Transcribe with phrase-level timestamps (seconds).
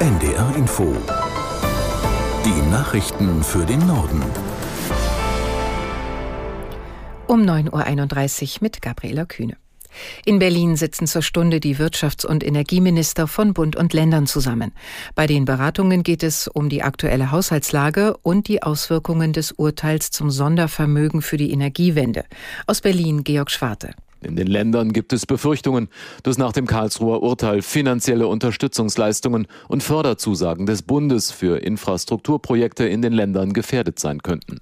[0.00, 0.96] NDR Info.
[2.46, 4.22] Die Nachrichten für den Norden.
[7.26, 9.58] Um 9.31 Uhr mit Gabriela Kühne.
[10.24, 14.72] In Berlin sitzen zur Stunde die Wirtschafts- und Energieminister von Bund und Ländern zusammen.
[15.14, 20.30] Bei den Beratungen geht es um die aktuelle Haushaltslage und die Auswirkungen des Urteils zum
[20.30, 22.24] Sondervermögen für die Energiewende.
[22.66, 23.90] Aus Berlin Georg Schwarte.
[24.22, 25.88] In den Ländern gibt es Befürchtungen,
[26.22, 33.14] dass nach dem Karlsruher Urteil finanzielle Unterstützungsleistungen und Förderzusagen des Bundes für Infrastrukturprojekte in den
[33.14, 34.58] Ländern gefährdet sein könnten.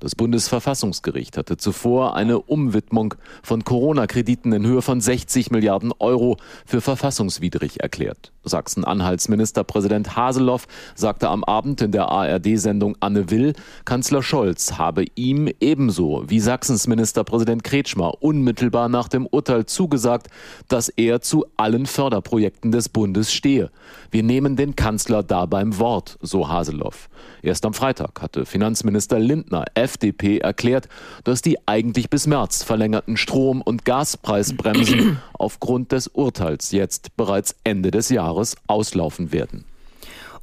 [0.00, 6.80] Das Bundesverfassungsgericht hatte zuvor eine Umwidmung von Corona-Krediten in Höhe von 60 Milliarden Euro für
[6.80, 8.32] verfassungswidrig erklärt.
[8.44, 13.52] Sachsen-Anhalts Ministerpräsident Haseloff sagte am Abend in der ARD-Sendung Anne Will,
[13.84, 20.28] Kanzler Scholz habe ihm ebenso wie Sachsens Ministerpräsident Kretschmer unmittelbar nach dem Urteil zugesagt,
[20.68, 23.70] dass er zu allen Förderprojekten des Bundes stehe.
[24.10, 27.08] Wir nehmen den Kanzler da beim Wort, so Haseloff.
[27.42, 30.88] Erst am Freitag hatte Finanzminister Lindner, FDP, erklärt,
[31.24, 37.90] dass die eigentlich bis März verlängerten Strom- und Gaspreisbremsen aufgrund des Urteils jetzt bereits Ende
[37.90, 39.64] des Jahres auslaufen werden.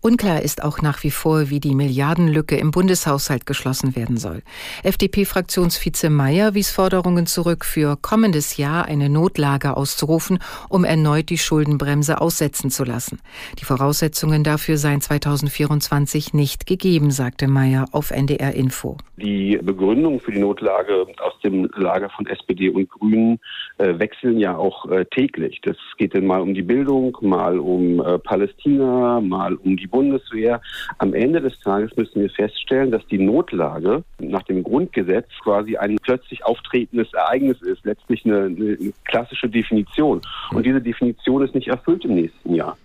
[0.02, 4.44] Unklar ist auch nach wie vor, wie die Milliardenlücke im Bundeshaushalt geschlossen werden soll.
[4.84, 10.40] FDP-Fraktionsvize Mayer wies Forderungen zurück, für kommendes Jahr eine Notlage auszurufen,
[10.70, 13.20] um erneut die Schuldenbremse aussetzen zu lassen.
[13.60, 18.96] Die Voraussetzungen dafür seien 2024 nicht gegeben, sagte Mayer auf NDR Info.
[19.18, 23.38] Die Begründungen für die Notlage aus dem Lager von SPD und Grünen
[23.80, 25.60] äh, wechseln ja auch äh, täglich.
[25.64, 30.62] Das geht dann mal um die Bildung, mal um äh, Palästina, mal um die Bundeswehr.
[30.98, 35.98] Am Ende des Tages müssen wir feststellen, dass die Notlage nach dem Grundgesetz quasi ein
[36.02, 40.22] plötzlich auftretendes Ereignis ist, letztlich eine, eine klassische Definition.
[40.52, 42.78] Und diese Definition ist nicht erfüllt im nächsten Jahr.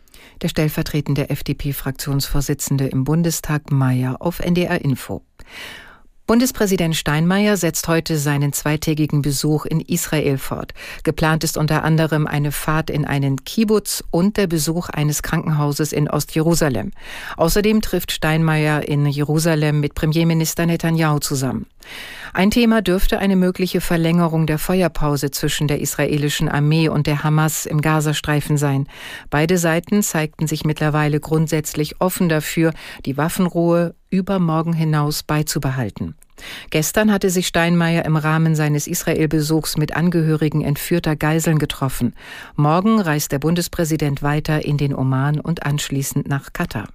[0.42, 5.22] Der stellvertretende FDP-Fraktionsvorsitzende im Bundestag Mayer auf NDR Info.
[6.26, 10.72] Bundespräsident Steinmeier setzt heute seinen zweitägigen Besuch in Israel fort.
[11.02, 16.08] Geplant ist unter anderem eine Fahrt in einen Kibbutz und der Besuch eines Krankenhauses in
[16.08, 16.92] Ostjerusalem.
[17.36, 21.66] Außerdem trifft Steinmeier in Jerusalem mit Premierminister Netanyahu zusammen.
[22.36, 27.64] Ein Thema dürfte eine mögliche Verlängerung der Feuerpause zwischen der israelischen Armee und der Hamas
[27.64, 28.88] im Gazastreifen sein.
[29.30, 32.72] Beide Seiten zeigten sich mittlerweile grundsätzlich offen dafür,
[33.06, 36.16] die Waffenruhe über morgen hinaus beizubehalten.
[36.70, 42.14] Gestern hatte sich Steinmeier im Rahmen seines Israel-Besuchs mit Angehörigen entführter Geiseln getroffen.
[42.56, 46.88] Morgen reist der Bundespräsident weiter in den Oman und anschließend nach Katar.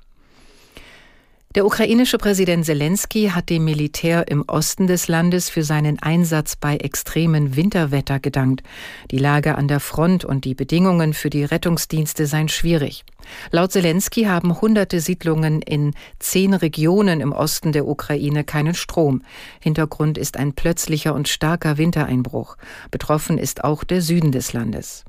[1.56, 6.78] Der ukrainische Präsident Zelensky hat dem Militär im Osten des Landes für seinen Einsatz bei
[6.78, 8.62] extremen Winterwetter gedankt.
[9.10, 13.04] Die Lage an der Front und die Bedingungen für die Rettungsdienste seien schwierig.
[13.50, 19.24] Laut Zelensky haben hunderte Siedlungen in zehn Regionen im Osten der Ukraine keinen Strom.
[19.60, 22.58] Hintergrund ist ein plötzlicher und starker Wintereinbruch.
[22.92, 25.04] Betroffen ist auch der Süden des Landes.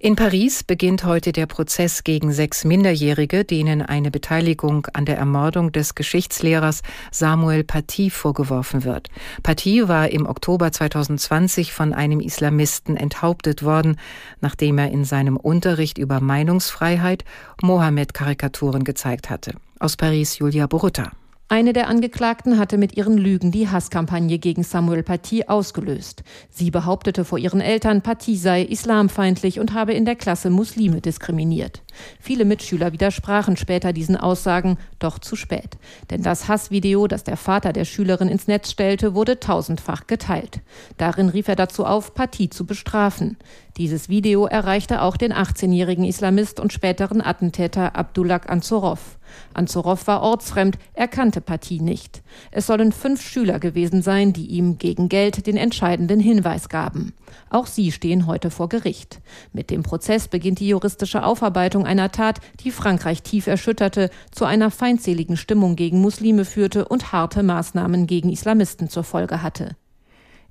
[0.00, 5.72] In Paris beginnt heute der Prozess gegen sechs Minderjährige, denen eine Beteiligung an der Ermordung
[5.72, 9.08] des Geschichtslehrers Samuel Paty vorgeworfen wird.
[9.42, 13.96] Paty war im Oktober 2020 von einem Islamisten enthauptet worden,
[14.40, 17.24] nachdem er in seinem Unterricht über Meinungsfreiheit
[17.60, 19.54] Mohammed-Karikaturen gezeigt hatte.
[19.80, 21.10] Aus Paris Julia Borutta.
[21.50, 26.22] Eine der Angeklagten hatte mit ihren Lügen die Hasskampagne gegen Samuel Paty ausgelöst.
[26.50, 31.80] Sie behauptete vor ihren Eltern, Paty sei islamfeindlich und habe in der Klasse Muslime diskriminiert.
[32.20, 35.78] Viele Mitschüler widersprachen später diesen Aussagen, doch zu spät.
[36.10, 40.60] Denn das Hassvideo, das der Vater der Schülerin ins Netz stellte, wurde tausendfach geteilt.
[40.98, 43.38] Darin rief er dazu auf, Paty zu bestrafen.
[43.78, 49.17] Dieses Video erreichte auch den 18-jährigen Islamist und späteren Attentäter Abdullah Ansorov.
[49.54, 52.22] Anzorow war ortsfremd, er kannte Paty nicht.
[52.50, 57.14] Es sollen fünf Schüler gewesen sein, die ihm gegen Geld den entscheidenden Hinweis gaben.
[57.50, 59.20] Auch sie stehen heute vor Gericht.
[59.52, 64.70] Mit dem Prozess beginnt die juristische Aufarbeitung einer Tat, die Frankreich tief erschütterte, zu einer
[64.70, 69.76] feindseligen Stimmung gegen Muslime führte und harte Maßnahmen gegen Islamisten zur Folge hatte.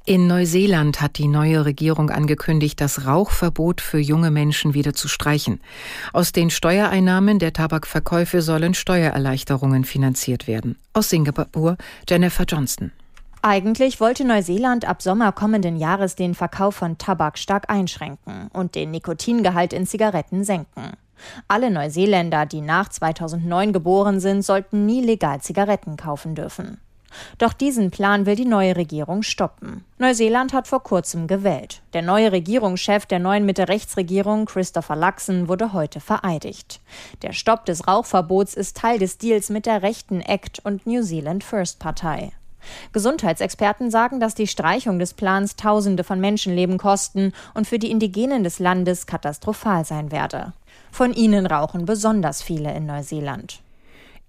[0.10, 5.60] In Neuseeland hat die neue Regierung angekündigt, das Rauchverbot für junge Menschen wieder zu streichen.
[6.14, 10.78] Aus den Steuereinnahmen der Tabakverkäufe sollen Steuererleichterungen finanziert werden.
[10.94, 11.76] Aus Singapur
[12.08, 12.94] Jennifer Johnston.
[13.42, 18.92] Eigentlich wollte Neuseeland ab Sommer kommenden Jahres den Verkauf von Tabak stark einschränken und den
[18.92, 20.94] Nikotingehalt in Zigaretten senken.
[21.50, 26.80] Alle Neuseeländer, die nach 2009 geboren sind, sollten nie legal Zigaretten kaufen dürfen.
[27.38, 29.84] Doch diesen Plan will die neue Regierung stoppen.
[29.98, 31.82] Neuseeland hat vor kurzem gewählt.
[31.94, 36.82] Der neue Regierungschef der neuen Mitte-Rechts-Regierung, Christopher Luxon, wurde heute vereidigt.
[37.22, 41.44] Der Stopp des Rauchverbots ist Teil des Deals mit der rechten ACT und New Zealand
[41.44, 42.32] First Partei.
[42.92, 48.44] Gesundheitsexperten sagen, dass die Streichung des Plans Tausende von Menschenleben kosten und für die Indigenen
[48.44, 50.54] des Landes katastrophal sein werde.
[50.92, 53.62] Von ihnen rauchen besonders viele in Neuseeland.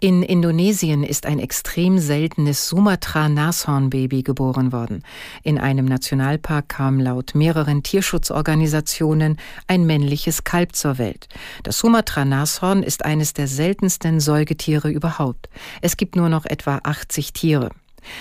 [0.00, 5.02] In Indonesien ist ein extrem seltenes Sumatra-Nashornbaby geboren worden.
[5.42, 11.26] In einem Nationalpark kam laut mehreren Tierschutzorganisationen ein männliches Kalb zur Welt.
[11.64, 15.48] Das Sumatra-Nashorn ist eines der seltensten Säugetiere überhaupt.
[15.82, 17.70] Es gibt nur noch etwa 80 Tiere.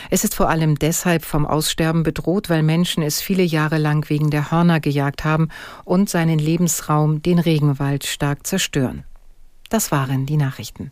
[0.10, 4.32] Es ist vor allem deshalb vom Aussterben bedroht, weil Menschen es viele Jahre lang wegen
[4.32, 5.50] der Hörner gejagt haben
[5.86, 9.04] und seinen Lebensraum, den Regenwald, stark zerstören.
[9.70, 10.92] Das waren die Nachrichten.